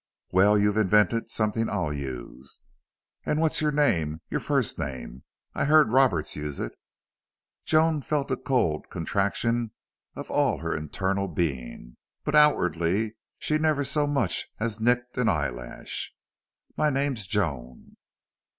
[0.31, 2.61] "Well, you've invented something I'll use....
[3.23, 5.21] And what's your name your first name?
[5.53, 6.71] I heard Roberts use it."
[7.65, 9.73] Joan felt a cold contraction
[10.15, 16.11] of all her internal being, but outwardly she never so much as nicked an eyelash.
[16.75, 17.95] "My name's Joan."